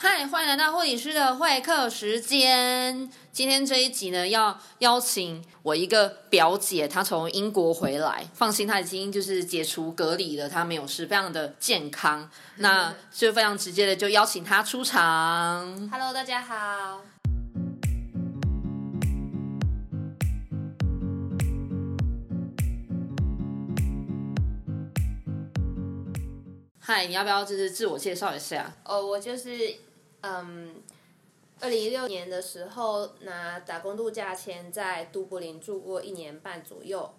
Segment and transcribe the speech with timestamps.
[0.00, 3.10] 嗨，欢迎来到护理师的会客时间。
[3.32, 12.30] 今天这一集呢，要邀请我一个表姐，她从英国回来，放心，她已经就是解除隔离了，她没有事，非常的健康。
[12.58, 15.90] 那就非常直接的就邀请她出场。
[15.90, 17.00] Hello，大家好。
[26.78, 28.72] 嗨，你要不要就是自我介绍一下？
[28.84, 29.50] 哦，我就是
[30.22, 30.82] 嗯，
[31.60, 37.14] 二零一六年的时候拿打工度假签在都柏林住过一年半左右，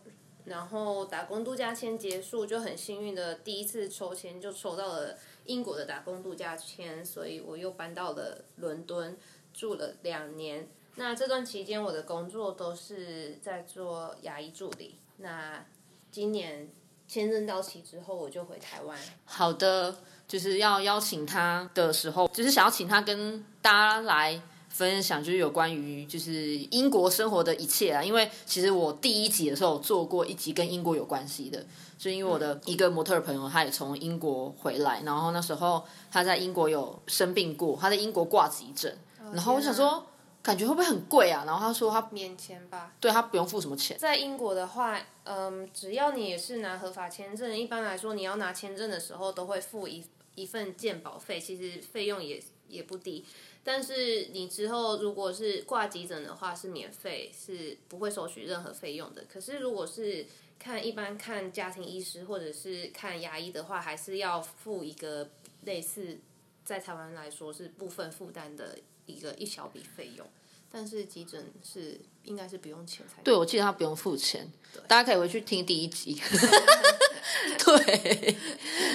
[0.46, 9.18] 然后打工度假签结束就很幸运的第一次抽签就抽到了英国的打工度假签，所以我又搬到了伦敦
[9.54, 10.68] 住了两年。
[10.96, 15.00] 那这段期间我的工作都是在做牙医助理。
[15.18, 15.66] 那
[16.12, 16.70] 今年
[17.08, 19.00] 签证到期之后，我就回台湾。
[19.24, 19.96] 好的，
[20.30, 28.04] 就是要邀请他的时候，就是想要请他跟大家来分享，就是有关于就是英国生活的一切啊。
[28.04, 31.66] 因为其实我第一集的时候有做过一集跟英国有关系的，
[31.98, 38.96] 就因为我的一个模特儿朋友，他也从英国回来，然后那时候他在英国有生病过，他在英国挂急诊，
[39.34, 40.06] 然后我想说。
[40.42, 41.44] 感觉会不会很贵啊？
[41.46, 42.94] 然后他说他免签吧。
[42.98, 50.02] 对他不用付什么钱，在英国的话，嗯，只要你也是拿合法签证，一般来说你要拿签证的时候都会付一
[50.40, 53.26] 一份鉴保费，其实费用也也不低。
[53.64, 59.26] 但是你之后如果是挂急诊的话是免费，是不会收取任何费用的。
[59.32, 60.26] 可是如果是
[60.58, 65.30] 看一般看家庭医师或者是看牙医的话，还是要付一个
[65.66, 66.18] 类似
[66.64, 70.26] 在台湾来说是部分负担的一个一小笔费用。
[70.72, 74.48] 但是急诊是应该是不用钱才对，我记得他不用付钱，
[74.88, 76.22] 大家可以回去听第一集。
[77.64, 78.36] 对，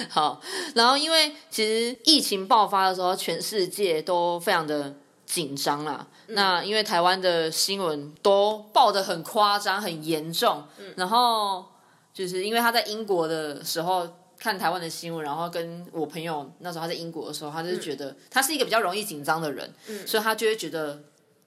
[0.09, 0.41] 好，
[0.75, 6.07] 然后因为其实疫情爆发的时候，全世界都非常的紧张啦。
[6.27, 10.63] 那因为台湾的新闻都报的很夸张、很严重，
[10.95, 11.65] 然后
[12.13, 14.07] 就是因为他在英国的时候。
[14.37, 19.73] 看台湾的新闻，然后跟我朋友那时候他在英国的时候，他就是觉得他是一个比较容易紧张的人，
[20.05, 21.01] 所以他就会觉得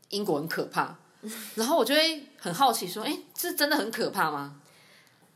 [0.08, 0.96] 英国很可怕。
[1.54, 4.56] 然后我就会很好奇说，哎，这真的很可怕吗？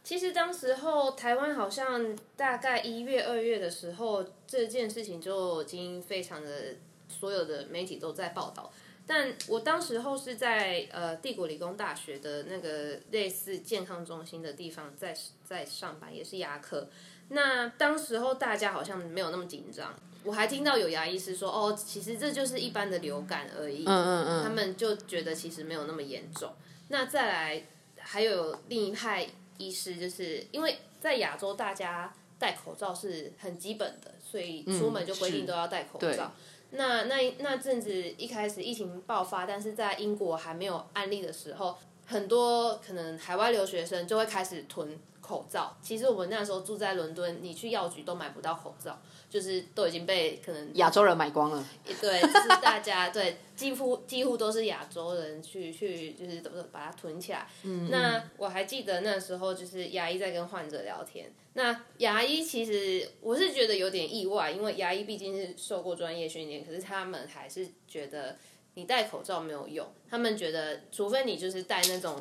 [0.04, 6.76] 其实当时候台湾好像大概一月、二月的时候，这件事情就已经非常的
[7.08, 8.72] 所有的媒体都在报道。
[9.06, 15.14] 但我当时候是在呃帝国理工大学的那个类似健康中心的地方在
[15.44, 16.88] 在上班，也是牙科。
[17.28, 19.92] 那当时候大家好像没有那么紧张，
[20.22, 23.84] 我还听到有牙医师说，哦，其实这就是一般的流感而已。
[23.86, 26.52] 嗯嗯嗯，他们就觉得其实没有那么严重。
[26.88, 27.66] 那再来
[27.98, 36.32] 还有另一派医师，就是因为在亚洲大家戴口罩是很基本的，所以出门就规定都要戴口罩。
[36.70, 41.76] 那那那阵子一开始疫情爆发，但是在英国还没有案例的时候，
[42.06, 44.98] 很多可能海外留学生就会开始囤。
[45.22, 49.00] 口罩，其实我们那时候住在伦敦，你去药局都买不到口罩，
[49.30, 51.64] 就是都已经被可能亚洲人买光了。
[52.00, 57.46] 对，就是大家 对几乎几乎都是亚洲人去去，就是怎么把它囤起来。
[57.62, 68.36] 嗯，那我还记得那时候就是牙医在跟患者聊天，那牙医其实我是觉得有点意外，因为牙医毕竟是受过专业训练，可是他们还是觉得
[68.74, 72.20] 你戴口罩没有用，他们觉得除非你就是戴那种。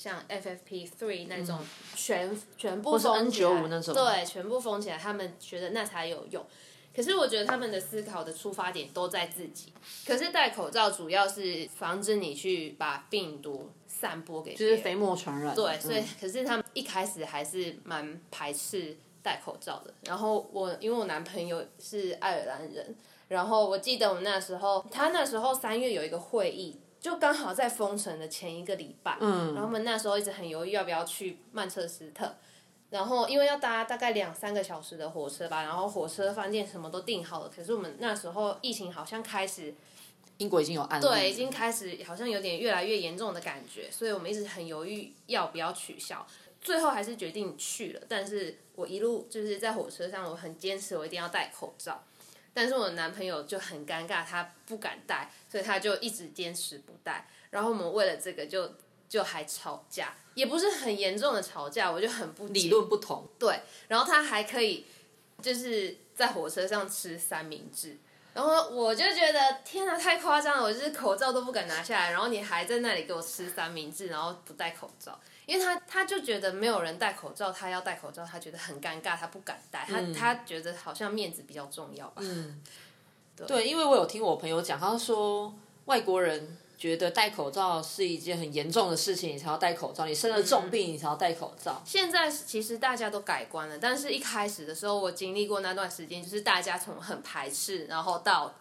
[0.00, 1.58] 像 FFP three 那种
[1.94, 6.42] 全、全部封起来，那种对，全部封起来，他们觉得那才有用。
[6.96, 9.74] 可是我觉得他们的思考的出发点都在自己。
[10.06, 15.54] 可是戴口罩主要是防止你去把病毒散播给，就是飞沫传染。
[15.54, 19.92] 对，所以可是他们一开始还是蛮排斥戴口罩的。
[20.06, 22.96] 然后我因为我男朋友是爱尔兰人，
[23.28, 26.80] 然后我记得我们那时候，他那时候三月有一个会议。
[27.00, 32.36] 就刚好在封城的前一个礼拜，嗯，然后我们那时候一直很犹豫要不要去曼彻斯特，
[32.90, 39.74] 然后因为要搭大概两三个小时的火车吧，然后火车饭店什么都订好了，可是我们那时候疫情好像开始，
[40.36, 46.26] 英国已经有案例，对，已经开始好像有点越来越严重的感觉，所以我们一直很犹豫要不要取消，
[46.60, 52.04] 最后还是决定去了，但是我一路就是在火车上，我很坚持我一定要戴口罩。
[52.52, 57.28] 但是我男朋友就很尴尬，他不敢戴，所以他就一直坚持不戴。
[57.50, 58.74] 然后我们为了这个就
[59.08, 63.28] 就还吵架，也不是很严重的吵架，我就很不理论不同。
[63.38, 64.86] 对，然后他还可以
[65.42, 67.96] 就是在火车上吃三明治，
[68.32, 70.62] 然后我就觉得天哪，太夸张了！
[70.62, 75.18] 我就是口罩都不敢拿下来，然后你还在那里给我吃三明治，然后不戴口罩。
[75.46, 82.22] 因为他他就觉得没有人戴口罩，他要戴口罩，他觉得很尴尬，他不敢戴，他他觉得好像面子比较重要吧。
[82.24, 82.62] 嗯，
[83.48, 85.52] 对，因为我有听我朋友讲，他说
[85.86, 91.82] 外国人觉得戴口罩是一件很严重的事情，你才要戴口罩；你生了重病，你才要戴口罩。
[91.84, 98.54] 现在其实大家都改观了，但是一开始的时候，我经历过那段时间，就是大家从很排斥，然后到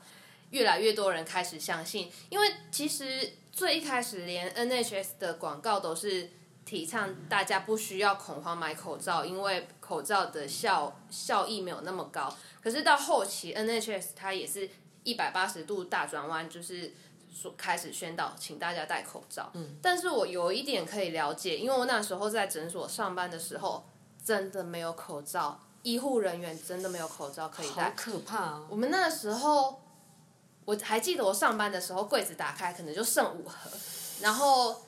[0.49, 6.29] 越来越多人开始相信，因为其实最一开始连 NHS 的广告都是
[6.65, 12.35] 提倡大家不需要恐慌买口罩，因为口罩的效效益没有那么高。
[12.61, 14.69] 可是到后期，NHS 它也是
[15.03, 16.93] 一百八十度大转弯，就是
[17.33, 19.49] 说开始宣导请大家戴口罩。
[19.53, 23.85] 嗯，但是我有一点可以了解，因为我那时候在诊所上班的时候，
[24.23, 28.65] 真的没有口罩，医护人员真的没有口罩可以戴，好可怕啊！
[28.69, 29.81] 我们那时候，
[30.65, 33.69] 我还记得我上班的时候，柜子打开可能就剩五盒，
[34.21, 34.81] 然后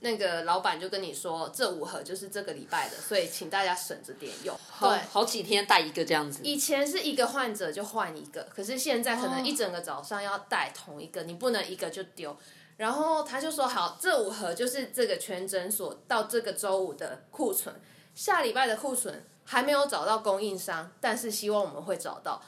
[0.00, 4.56] 那个老板就跟你说，这五盒就是这个礼拜的，所以请大家省着点用。
[4.80, 6.40] 对，好几天带一个这样子。
[6.44, 12.36] 以前是一个患者就换一个，可是现在可能哦一整个早上要带同一个，你不能一个就丢。
[12.76, 17.74] 然后他就说好，这五盒就是这个全诊所到这个周五的库存，
[18.14, 22.40] 下礼拜的库存还没有找到供应商，但是希望我们会找到。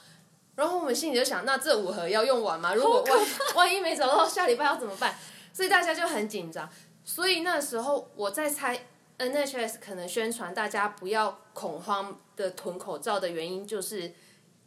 [0.55, 2.73] 然后我们心里就想，那这五盒要用完吗？
[2.73, 3.19] 如果万
[3.55, 5.17] 万一没找到，下礼拜要怎么办？
[5.51, 6.69] 所以大家就很紧张。
[7.03, 8.87] 所以那时候我在猜
[9.17, 14.13] ，NHS 可能宣传大家不要恐慌的囤口罩的原因，就是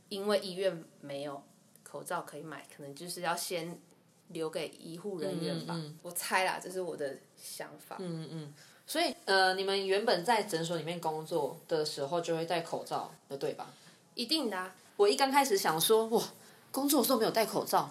[0.08, 1.42] 因为医院没有
[1.82, 3.80] 口罩可以买，可能就是要先
[4.28, 5.80] 留给医护人员吧。
[6.02, 7.96] 我猜啦，这是我的想法。
[7.98, 8.54] 嗯嗯
[8.86, 13.72] 所以呃，你们原本在诊所里面工作的时候就会戴口罩的，对吧？
[14.14, 16.22] 一定的、啊，我一刚开始想说，哇，
[16.70, 17.90] 工作的时候没有戴口罩，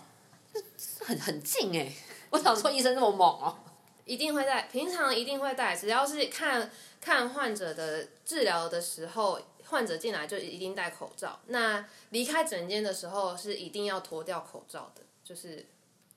[1.03, 1.91] 很很近哎、
[2.29, 3.57] 我想说医生这么猛哦、
[4.05, 6.69] 一定会戴，平常一定会戴，只要是看
[6.99, 11.39] 看患者的治疗的时候，患者进来就一定戴口罩。
[11.47, 15.65] 那离开诊间的时候是一定要脱掉口罩的，就是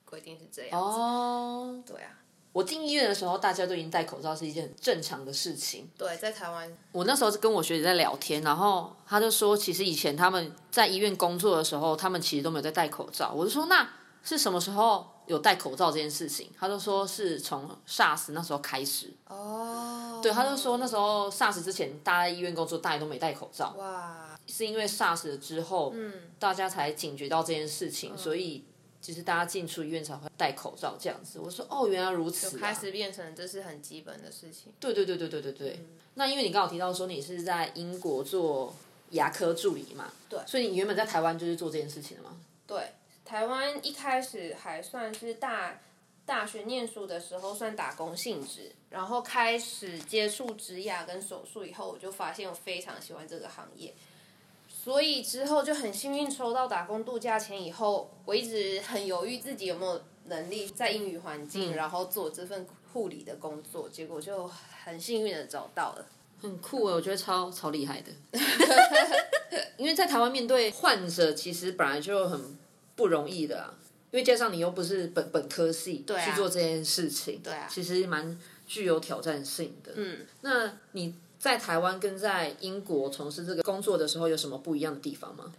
[0.03, 0.77] 规定是这样子。
[0.77, 2.19] 哦，对啊，
[2.51, 5.89] 我进医院的时候，大家都已经戴口罩是一件很正常的事情。
[5.97, 13.31] 对，在台湾我那时候是跟我学姐在聊天，然后她就说，其实以前他们在医院工作的时候，他们其实都没有在戴口罩。
[13.33, 13.89] 我就说，那
[14.23, 16.49] 是什么时候有戴口罩这件事情？
[16.57, 19.13] 他就说是从 SARS 那时候开始。
[19.27, 28.63] 哦，对，他就说那时候 SARS 之前，大家在医院工作，大家都没戴口罩，哇，是因为 SARS 了之后，嗯，大家才警觉到这件事情，所以
[29.01, 31.39] 其实大家进出医院才会戴口罩这样子。
[31.39, 34.71] 我说，哦，原来如此、啊，开始变成这是很基本的事情。
[34.79, 35.85] 对对对对对对对。
[36.15, 38.73] 那因为你刚好提到说你是在英国做
[39.11, 42.31] 牙科助理嘛，对所以你原本在台湾就是做这件事情的吗？
[42.65, 42.93] 对，
[43.27, 45.81] 台湾一开始还算是大
[46.25, 53.93] 大学念书的时候算打工性质，然后开始接触植牙跟手术以后，我就发现我非常喜欢这个行业，
[54.69, 64.49] 所以之后就很幸运抽到打工度假签以后，我一直很犹豫自己有没有能力在英语环境，然后做这份护理的工作，结果就
[64.85, 66.05] 很幸运的找到了。
[66.41, 68.11] 很酷哎，我觉得超超厉害的。
[69.75, 72.57] 因为在台湾面对患者，其实本来就很
[72.97, 73.73] 不容易的啊，
[74.11, 79.93] 因为加上你又不是本本科系啊去做这件事情，对啊其实蛮具有挑战性的。
[79.95, 85.53] 嗯，那你在台湾跟在英国从事这个工作的时候，有什么不一样的地方吗？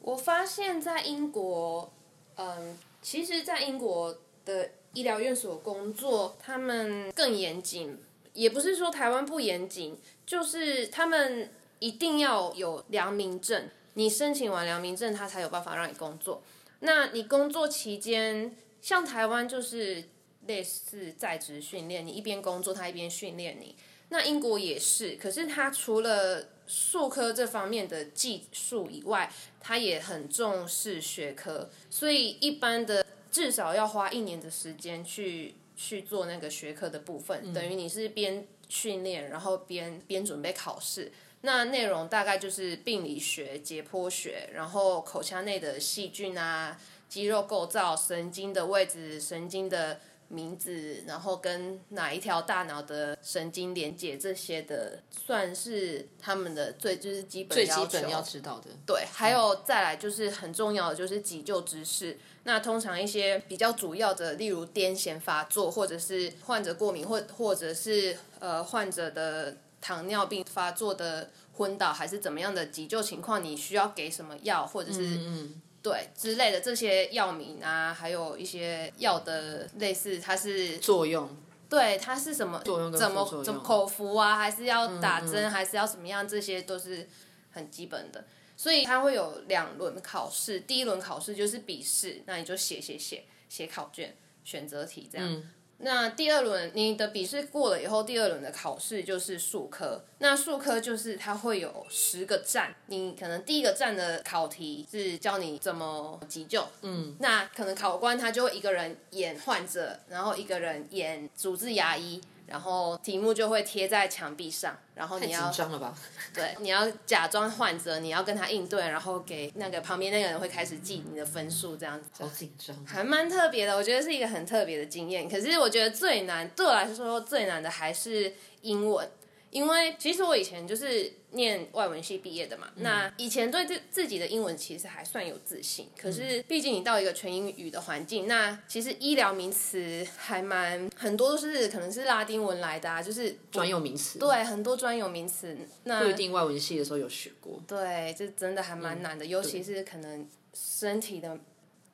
[0.00, 1.92] 我发现，在英国，
[2.36, 7.98] 嗯，其实，在英国的医疗院所工作，他们更严谨，
[8.32, 11.50] 也不是说台湾不严谨，就是他们
[11.80, 16.42] 一定要有良民证，你申请完良民证，他才有办法让你工作。
[16.80, 20.04] 那你工作期间，像台湾就是
[20.46, 23.76] 类似在职训练，你一边工作，他一边训练你。
[24.08, 41.12] 那英国也是，可是他除了术科这方面的技术以外，他也很重视学科，所以一般的至少要花一年的时间去去做那个学科的部分，等于你是边训练，然后边边准备考试。
[41.42, 46.78] 那内容大概就是病理学、解剖学，然后口腔内的细菌啊、
[47.08, 57.66] 肌肉构造、神经的位置、神经的名字，然后跟哪一条大脑的神经连接这些的，算是他们的最就是基本最。
[57.66, 58.70] 基本要知道的。
[58.86, 62.16] 对，还有再来就是很重要的就是急救知识。
[62.44, 81.28] 那通常一些比较主要的，例如癫痫发作，或者是患者过敏，或或者是呃患者的糖尿病发作的昏倒，还是怎么样的急救情况，你需要给什么药，或者是嗯，对之类的这些药名啊，还有一些药的类似它是作用
[81.68, 82.58] 对，它是什么？
[82.64, 84.36] 作用怎么怎么口服啊？
[84.36, 85.48] 还是要打针？
[85.50, 86.26] 还是要怎么样？
[86.26, 87.08] 这些都是
[87.52, 88.24] 很基本的。
[88.56, 95.42] 所以它会有两轮考试，第一轮考试就是笔试，那你就写写写写考卷、选择题这样。
[95.82, 100.04] 那第二轮你的笔试过了以后，第二轮的考试就是数科。
[100.18, 112.20] 那数科就是它会有十个站，你可能第一个站的考题是教你怎么急救，嗯，那可能考官他就会一个人演患者，然后一个人演主治牙医。
[112.50, 115.96] 然后题目就会贴在墙壁上，然后你要紧张了吧？
[116.34, 122.08] 对，你要假装患者，你要跟他应对，然后给那个旁边那个人会开始记你的分数，这样子。
[122.18, 125.28] 好紧张，还蛮特别的，我觉得是一个很特别的经验。
[125.28, 129.08] 可是我觉得最难，对我来说最难的还是英文。
[129.50, 135.88] 因为其实我以前就是念外文系毕业的嘛，那以前对自自己的英文其实还算有自信。
[135.98, 144.18] 可是毕竟你到一个全英语的环境，那其实医疗名词还蛮很多都是可能是拉丁文来的啊，就是专有名词。
[144.18, 145.56] 对，很多专有名词。
[145.84, 147.60] 那不一定外文系的时候有学过。
[147.66, 151.38] 对，这真的还蛮难的，尤其是可能身体的。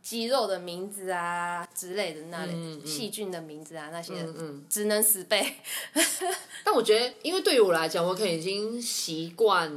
[0.07, 4.15] 肌肉的名字啊之类的，那里细菌的名字啊那些，
[4.69, 5.45] 只能死背。
[6.63, 9.77] 但我觉得，因为对于我来讲，我可能已经习惯，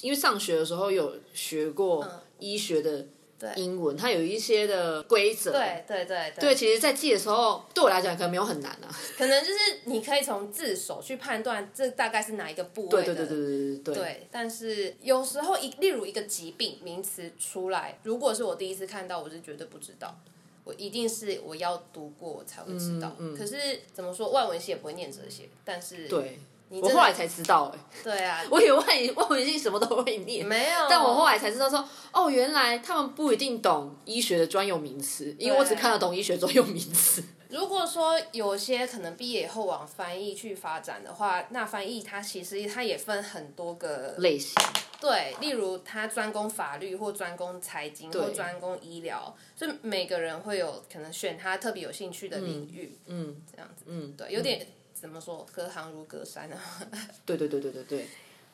[0.00, 3.04] 因为上学的时候有学过医学的。
[3.56, 8.88] 英文它有一些的规则，对对对对，其实，在记的时候，对我来讲可能没有很难啊。
[9.18, 13.94] 可能就是你可以从字首去判断这大概是哪一个部位的，对对对对对对。
[13.94, 20.16] 对，但是有时候一例如一个疾病名词出来，如果是我第一次看到，我是绝对不知道，
[20.64, 23.16] 我一定是我要读过我才会知道。
[23.36, 23.56] 可是
[23.92, 26.38] 怎么说，外文系也不会念这些，但是对。
[26.82, 30.86] 我后来才知道，哎，对啊，我以为外文系什么都会念，没有。
[30.88, 37.22] 但我后来才知道说，哦，原来他们不一定懂医学的专有名词，因为我只看得懂医学专有名词。
[37.50, 44.54] 如果说有些可能毕业以后往翻译去发展的话，那翻译它其实它也分很多个类型，
[45.00, 54.66] 对，例如他专攻法律或专攻财经或专攻医疗，所以每个人会有可能选他特别有兴趣的领域，嗯，这样子，嗯，对，有点。
[55.04, 55.46] 怎么说？
[55.52, 56.58] 隔行如隔山啊！
[57.26, 58.06] 对对对对对对。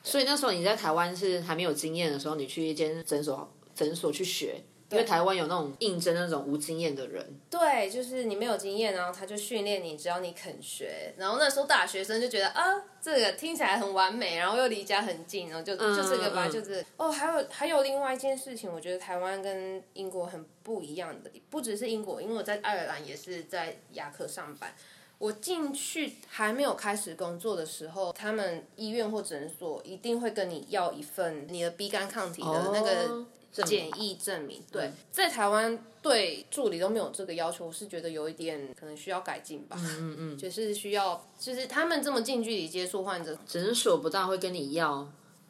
[0.03, 7.25] 所以那时候你在台湾是还没有经验的时候，你去一间诊所诊所去学，因为台湾有那种应征那种无经验的人。
[7.49, 11.15] 对，就是你没有经验，然后他就训练你，只要你肯学。
[11.17, 12.65] 然后那时候大学生就觉得啊，
[13.01, 24.75] 这个听起来很完美，然后又离家很近，然后就就这个吧，就是哦，还有还有另外一件事情，我觉得台湾跟英国很不一样的，不只是英国，因为我在爱尔兰也是在牙科上班。
[25.21, 33.27] 我进去还没有开始工作的时候，他们医院或诊所一定会跟你要一份你的 B 肝抗体的那个
[33.67, 34.63] 检疫证明。
[34.73, 39.77] 对，在台湾对助理都没有这个要求，我是觉得有一点可能需要改进吧。
[39.79, 45.07] 嗯嗯嗯，就是需要，就是他们这么近距离接触患者，诊所不大会跟你要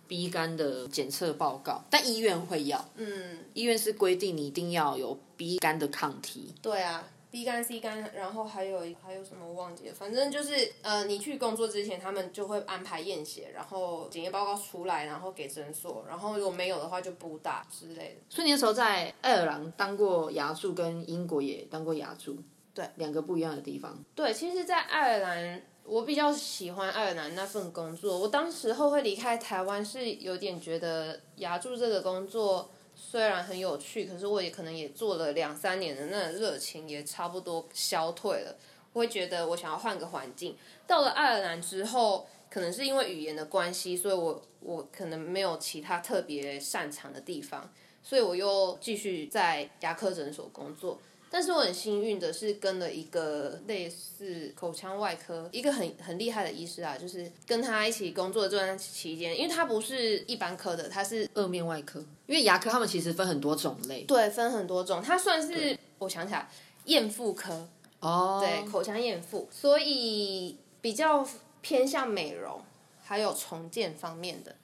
[0.08, 2.84] B 肝的检测报告，但医院会要。
[2.96, 6.52] 嗯，医院是规定你一定要有 B 肝的抗体。
[6.60, 7.08] 对啊。
[7.30, 18.20] B 肝、C 肝，然后还有还有什么我忘记了，反正就是呃，你去工作之前，他们就会安排验血，然后检验报告出来，然后给诊所，然后如果没有的话就补打之类的。
[18.28, 22.36] 所以你那时候在爱尔兰当过牙助，跟英国也当过牙助，
[22.74, 23.96] 对，两个不一样的地方。
[24.16, 28.18] 对，其实，在爱尔兰，我比较喜欢爱尔兰那份工作。
[28.18, 32.70] 我当时候会离开台湾，是有点觉得牙助这个工作。
[33.02, 38.54] 虽然很有趣，可是我也可能也做了两三年的那热情也差不多消退了。
[38.92, 40.54] 我会觉得我想要换个环境。
[40.86, 51.00] 到了爱尔兰之后，可能是因为语言的关系，所以我我可能没有其他特别擅长的地方，所以我又继续在牙科诊所工作。
[51.32, 62.00] 但是我很幸运的是跟了一个类似口腔外科一个很很厉害的医师啊，就是跟他一起工作这段期间，因为他不是一般科的，他是二面外科。
[62.26, 65.00] 因为牙科他们其实分很多种类，对，分很多种。
[65.00, 66.48] 他算是我想起来，
[66.86, 67.68] 验妇科
[68.00, 71.26] 哦，对，口腔验妇，所以比较
[71.60, 72.60] 偏向美容
[73.04, 74.54] 还有重建方面的。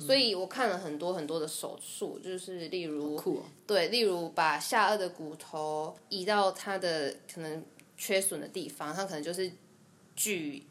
[0.00, 3.16] 所以我看了很多很多的手术，就是例如，
[3.66, 7.62] 对，例如把下颚的骨头移到它的可能
[7.98, 9.52] 缺损的地方，它可能就是
[10.16, 10.66] 锯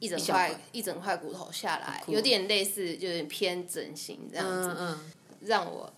[0.00, 4.98] 一整块一整块骨头下来，有点类似就是偏整形这样子，
[5.46, 5.92] 让我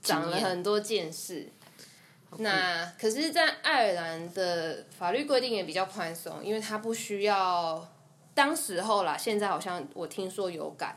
[0.00, 1.48] 长了很多见识。
[2.38, 7.92] 那可是，在爱尔兰的法律规定也比较宽松，因为它不需要
[8.34, 10.96] 当时候啦，现在好像我听说有改。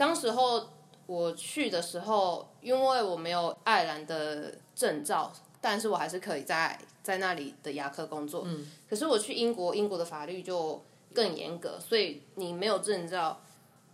[0.00, 0.66] 当时候
[1.04, 5.30] 我去的时候，因为我没有爱尔兰的证照，
[5.60, 8.44] 但是我还是可以在在那里的牙科工作。
[8.46, 8.66] 嗯。
[8.88, 13.42] 可是我去英国，英国的法律就更严格，所以你没有证照，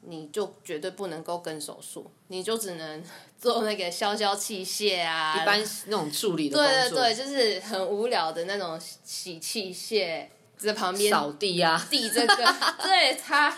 [0.03, 3.03] 你就绝对不能够跟手术，你就只能
[3.37, 12.37] 做那个消消器械啊，一般那种助理的工作，对对对，就是很无聊的那种洗器械，在旁边扫地啊，地这个，
[12.83, 13.57] 对他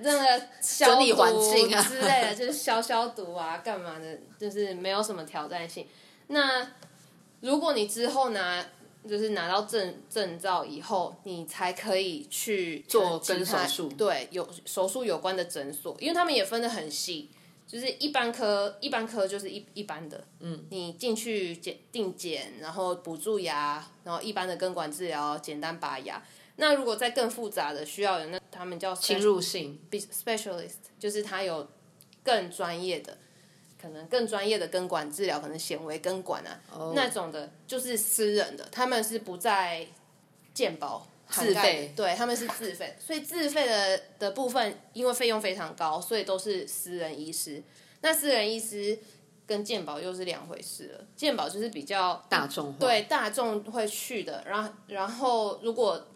[0.00, 5.86] 那个消毒境啊之类的，就是消消毒啊，干嘛的，就是没有什么挑战性。
[6.28, 6.66] 那
[7.40, 8.64] 如果你之后拿
[9.08, 17.30] 就是拿到证证照以后，你才可以去做跟手术对有手术有关的诊所，因为他们也分得很细。
[17.68, 26.20] 就是一般科，一般科就是一一般的，嗯，你进去检定检，然后补蛀牙，然后一般的根管治疗，简单拔牙。
[26.56, 31.68] 那如果再更复杂的，需要有那他们叫侵入性 specialist，就是他有
[32.24, 33.18] 更专业的，
[33.80, 39.86] 可能更专业的根管治疗，可能显微根管啊、哦那种的，就是私人的，他们是不在
[40.54, 47.62] 健保涵盖自费的对，他们是自费，所以自费的的部分，因为费用非常高，所以都是私人医师。
[48.00, 48.98] 那私人医师
[49.46, 56.06] 跟健保又是两回事了，健保就是比较大众化，对大众会去的，然后然后如果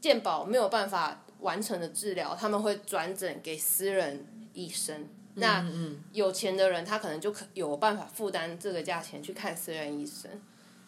[0.00, 5.08] 健保没有办法完成的治疗，他们会转诊给私人医生。
[5.34, 5.66] 那
[6.12, 10.30] 有钱的人他可能就可有办法负担这个价钱去看私人医生，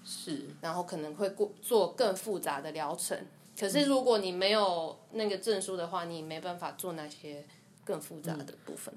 [0.05, 3.19] 是然后可能会过做更复杂的疗程。
[3.59, 7.45] 可是如果你没有那个证书的话，你没办法做那些
[7.85, 8.93] 更复杂的部分。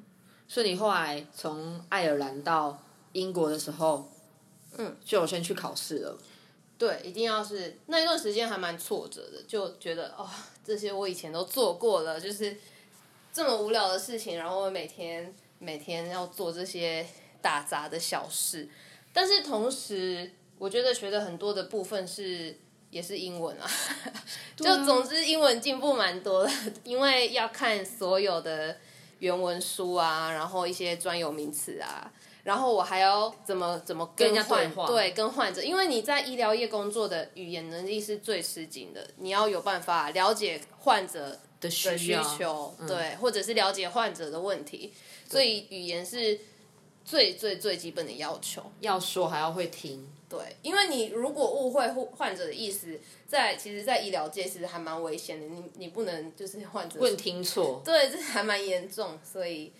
[0.47, 4.09] 所以你后来从爱尔兰到英国的时候，
[4.77, 6.17] 嗯，就有先去考试了。
[6.77, 10.29] 对，一定要是那一段时间还蛮挫折的，就觉得哦，
[10.63, 12.55] 这些我以前都做过了，就是
[13.33, 17.05] 这么无聊的事情，然后我每天每天要做这些
[17.41, 18.69] 打杂的小事，
[19.11, 22.57] 但是同时我觉得学的很多的部分是
[22.89, 23.69] 也是英文啊，
[24.55, 26.51] 就总之英文进步蛮多的，
[26.83, 28.77] 因为要看所有的
[29.19, 32.11] 原文书啊，然后一些专有名词啊。
[32.43, 34.87] 然后我还要怎么怎么跟人家对话。
[34.87, 44.93] 对跟患者，因为你在医疗业工作的语言能力是最吃紧的，你要有办法了解患者的的需求，对，或者是了解患者的问题，
[45.29, 46.39] 所以语言是
[47.03, 48.71] 最最最基本的要求。
[48.79, 59.71] 要说还要会听，对，因为你如果误会患患者的意思，在其实，在医疗界其实还蛮危险的，你你不能就是患者不能听错，对，这还蛮严重，所以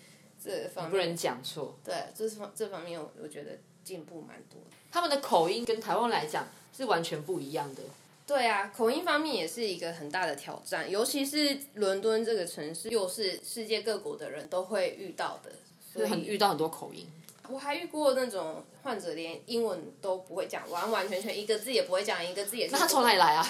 [0.42, 1.76] 这方面不能讲错。
[1.84, 4.76] 对这方这方面我我觉得进步蛮多的。
[4.90, 7.82] 他们的口音跟台湾来讲是完全不一样的。
[8.26, 15.50] 对啊，口音方面也是一个很大的挑战，尤其是伦敦这个城市，又是世界各国的人都会遇到的，
[15.92, 17.06] 所以很遇到很多口音，
[17.50, 22.72] 我还遇过那种患者连英文都不会讲，完完全全一个字也不会讲，一个字也是。
[22.72, 23.46] 那他从哪里来啊？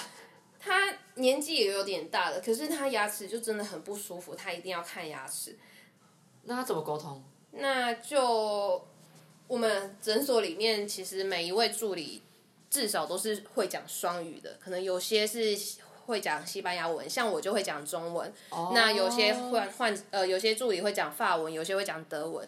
[0.59, 5.57] 他年纪也有点大了，可是他牙齿就真的很不舒服，他一定要看牙齿。
[6.43, 7.23] 那他怎么沟通？
[7.51, 8.85] 那就
[9.47, 12.21] 我们诊所里面，其实每一位助理
[12.69, 15.57] 至少都是会讲双语的，可能有些是
[16.05, 18.33] 会讲西班牙文，像我就会讲中文。
[18.73, 22.47] 那有些患患呃，有些助理会讲法文，有些会讲德文。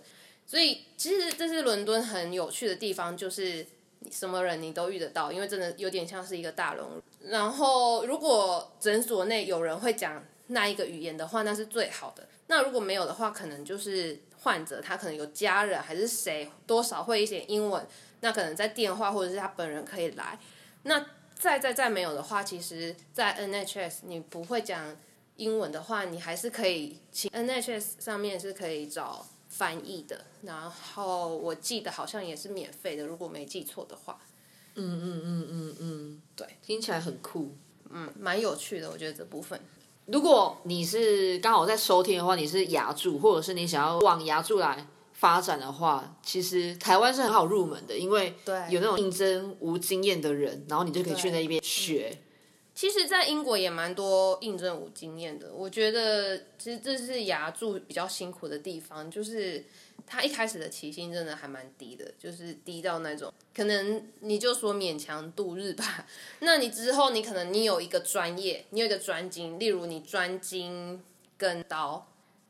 [0.51, 3.65] 所以其实这是伦敦很有趣的地方，就是
[3.99, 7.01] 你什么人你都遇得到，因为真的有点像是一个大熔炉。
[7.29, 12.27] 然后如果诊所内有人会讲那一个语言的话，那是最好的。
[12.47, 17.87] 那如果没有的话，可能就是患者他可能有家人还是谁多少会一些英文，
[18.19, 20.37] 那可能在电话或者是他本人可以来。
[20.83, 21.05] 那
[21.39, 24.97] 再再再没有的话，其实，在 NHS 你不会讲
[25.37, 30.25] 英文的话，你还是可以请 NHS 上面是可以找翻译的。
[30.43, 34.17] 然后我记得好像也是免费的，如果没记错的话，
[34.75, 37.51] 嗯嗯嗯嗯嗯，对，听起来很酷。
[37.89, 39.59] 嗯，蛮有趣的，我觉得这部分。
[40.05, 52.17] 如果你是刚好在收听的话，你是牙助，或者是你想要往牙助来发展的话，其实台湾是很好入门的，因为对有那种应征无经验的人，然后你就可以去那边学。
[52.73, 55.53] 其实，在英国也蛮多应征无经验的。
[55.53, 59.63] 我觉得，其实这是牙柱比较辛苦的地方，就是
[60.07, 66.07] 他一开始的起薪真的还蛮低的，就是低到那种可能你就说勉强度日吧。
[66.39, 71.03] 那你之后你可能你有一个专业，你有一个专精，例如你专精
[71.37, 72.07] 跟刀，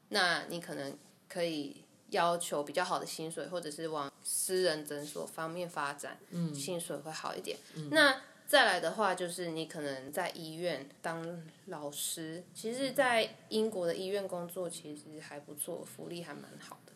[0.09, 0.95] 那你可能
[1.27, 7.57] 可以要求比较好的薪水，或者是往私人诊所方面发展，嗯，薪水会好一点。
[7.89, 16.91] 那再来的话，就是你可能在医院当老师，其实，在英国的医院工作其实还不错，福利还蛮好的。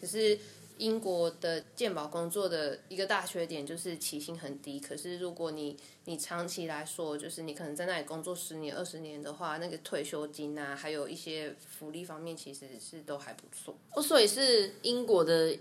[0.00, 0.38] 可是
[0.78, 13.76] 英国的健保工作的一个大缺点就是起薪很低，可是如果你你长期来说，就是你可能在那里工作十年、二十年的话，那个退休金啊，还有一些福利方面，其实是都还不错。
[13.94, 15.54] 哦，所以是英国的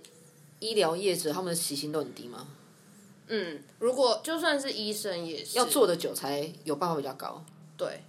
[0.62, 2.48] 医疗业者，他们的起薪都很低吗？
[3.28, 7.44] 嗯，如果就算是医生也是要做的久才有办法比较高。
[7.78, 8.04] 对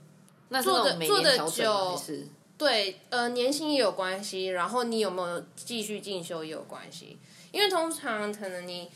[0.48, 2.26] 那做的做的久是？
[2.58, 7.18] 对，呃，年薪也有关系，然后你有没有继续进修也有关系，
[7.52, 8.90] 因为通常可能你。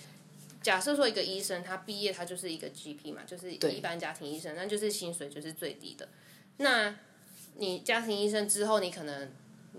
[0.63, 6.07] 假设说一个医生他毕业他就是一个 GP 嘛，就是一般家庭医生，那就是薪水就是最低的。
[6.59, 6.95] 那
[7.55, 9.31] 你家庭医生之后，你可能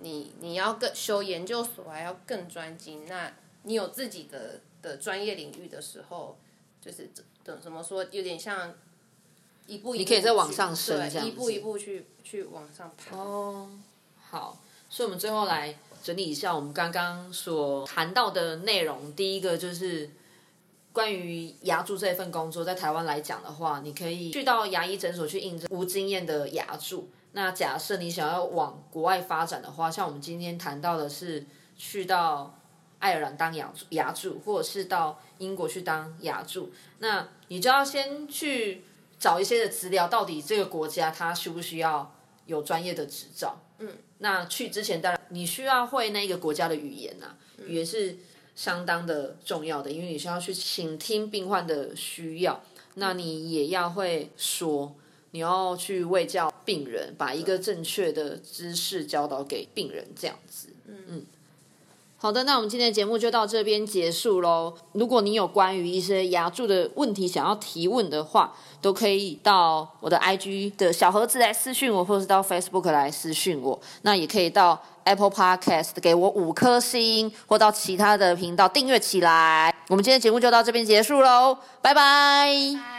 [0.01, 3.05] 你你要更修研究所，还要更专精。
[3.07, 6.37] 那你有自己的的专业领域的时候，
[6.81, 8.73] 就是怎怎怎么说，有点像
[9.67, 13.15] 一步一步你可以再往上升这对，一步一步去去往上爬。
[13.15, 13.69] 哦，
[14.29, 14.57] 好，
[14.89, 19.13] 所以我们最后来整理一下我们刚刚所谈到的内容。
[19.15, 20.09] 第一个就是
[20.91, 27.09] 关于牙助这份工作，在台湾来讲的话，你可以去到牙医诊所去应征无经验的牙助。
[27.33, 31.45] 那假设你想要往国外发展的话，像我们今天谈到的是
[31.77, 32.59] 去到
[33.01, 38.83] 爱尔兰当牙助牙助，或者是到英国去当牙助，那你就要先去
[39.19, 43.61] 找一些的资料，到底这个国家它需不需要有专业的执照？
[43.79, 47.35] 嗯，那去之前当然你需要会那个国家的语言呐、
[47.65, 48.17] 语言是
[48.55, 52.63] 相当的重要的，因为你需要去倾听病患的需要，
[52.95, 54.95] 那你也要会说。
[55.33, 60.67] 你要去为教病人，把一个正确的知识教导给病人，这样子。
[60.85, 61.25] 嗯嗯
[62.21, 64.71] 好的，那我们今天的节目就到这边结束喽。
[64.91, 73.79] 如果你有关于一些牙柱的问题想要提问的话，都可以到我的 IG 的小盒子来私讯我，或是到 Facebook 来私讯我。
[74.03, 79.73] 那也可以到 Apple Podcast 给我五颗星，或到其他的频道订阅起来。
[79.89, 82.90] 我们今天的节目就到这边结束喽，拜拜。